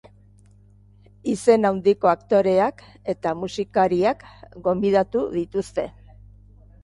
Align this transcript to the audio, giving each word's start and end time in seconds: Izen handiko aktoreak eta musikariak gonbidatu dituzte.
Izen 1.33 1.67
handiko 1.69 2.09
aktoreak 2.11 2.81
eta 3.13 3.33
musikariak 3.41 4.25
gonbidatu 4.69 5.21
dituzte. 5.37 5.85